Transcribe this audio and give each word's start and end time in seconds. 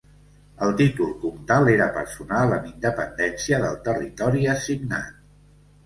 El 0.67 0.71
títol 0.79 1.11
comtal 1.25 1.69
era 1.75 1.91
personal 1.99 2.57
amb 2.57 2.73
independència 2.73 3.63
del 3.69 3.79
territori 3.91 4.53
assignat. 4.59 5.27